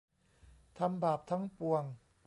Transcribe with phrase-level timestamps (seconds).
[0.77, 1.83] ทำบาปทั้งปวง